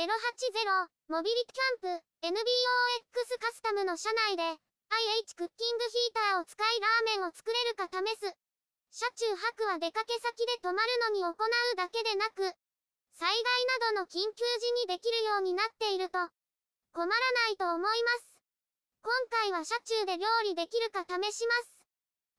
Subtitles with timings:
[0.00, 0.08] 080
[1.12, 2.32] モビリティキャンプ NBOX
[3.36, 8.32] カスタムの車内で IH クッキングヒーターを使いラーメンを作れるか試す。
[8.96, 11.36] 車中泊は出かけ先で泊まるのに行う
[11.76, 12.48] だけでなく、
[13.12, 13.44] 災害
[13.92, 16.16] などの緊急時にできるようになっていると、
[16.96, 18.40] 困らないと思います。
[19.04, 21.84] 今回は車中で料理できるか試します。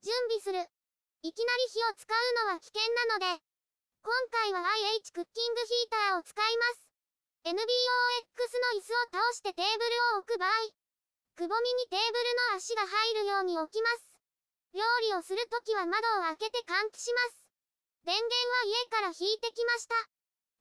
[0.02, 0.66] 準備する。
[1.22, 3.38] いきなり火を使うのは危険なので、
[4.02, 4.10] 今
[4.50, 6.91] 回は IH クッキングヒーターを使います。
[7.42, 10.52] NBOX の椅子を倒してテーブルを置く場合、
[11.34, 14.14] くぼみにテーブルの足が入るように置きます。
[14.78, 17.50] 料理をするときは窓を開けて換気します。
[18.06, 19.98] 電源は家から引いてきました。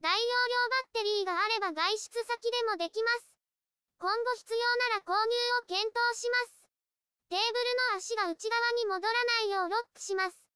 [0.01, 3.37] 大容量バッテリーがあれば外出先でもできます。
[4.01, 6.65] 今後必要なら購入を検討します。
[7.29, 10.49] テーブルの足が内側に戻らないようロックします。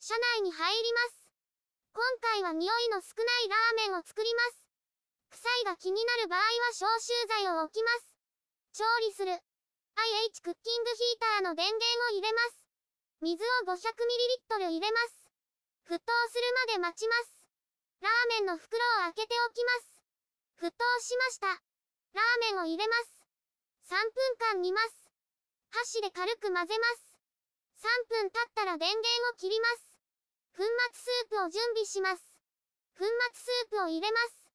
[0.00, 1.28] 車内に入ります。
[1.92, 2.00] 今
[2.32, 4.65] 回は匂いの少ないラーメンを作ります。
[5.36, 7.12] 臭いが気になる場合は消臭
[7.44, 8.16] 剤を置きます。
[8.72, 9.36] 調理する。
[9.36, 12.64] IH クッキングヒーターの電源を入れます。
[13.20, 15.28] 水を 500ml 入れます。
[15.92, 17.44] 沸騰するまで待ちます。
[18.00, 20.00] ラーメンの袋を開けておきます。
[20.56, 21.48] 沸騰しました。
[21.52, 23.28] ラーメンを入れます。
[23.92, 25.12] 3分間煮ます。
[25.68, 27.20] 箸で軽く混ぜます。
[27.84, 30.00] 3分経ったら電源を切ります。
[30.56, 32.24] 粉末スープを準備します。
[32.96, 34.45] 粉末スープを入れます。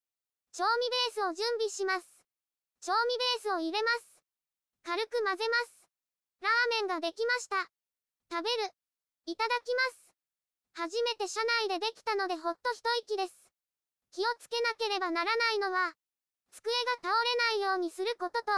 [0.51, 2.03] 調味ベースを準備します。
[2.81, 4.21] 調味ベースを入れます。
[4.83, 5.87] 軽く混ぜます。
[6.41, 7.71] ラーメンができました。
[8.29, 8.73] 食べる。
[9.27, 10.11] いただきます。
[10.73, 13.33] 初めて車内でできたのでほっと一息です。
[14.11, 15.95] 気をつけなければならないのは、
[16.51, 18.51] 机が倒れないようにすることと、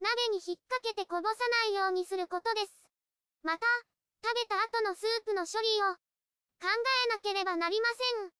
[0.00, 2.90] 鍋に引っ掛けてこぼさないようにすることです。
[3.42, 3.64] また、
[4.22, 5.96] 食べた後のスープの処理を
[6.60, 7.88] 考えなければなりま
[8.20, 8.32] せん。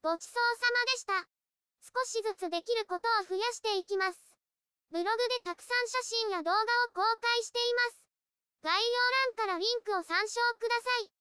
[0.00, 1.37] ごちそうさまでした。
[1.80, 4.18] 少しずつできることを増やしていきます。
[4.90, 8.08] ブログでたくさん写真や動画を公開しています。
[8.62, 8.80] 概要
[9.36, 11.17] 欄からリンクを参照ください。